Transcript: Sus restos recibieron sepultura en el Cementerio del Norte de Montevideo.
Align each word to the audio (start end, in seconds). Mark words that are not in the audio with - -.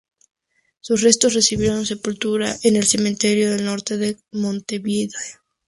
Sus 0.79 1.03
restos 1.03 1.35
recibieron 1.35 1.85
sepultura 1.85 2.55
en 2.63 2.75
el 2.75 2.85
Cementerio 2.87 3.51
del 3.51 3.65
Norte 3.65 3.97
de 3.97 4.17
Montevideo. 4.31 5.11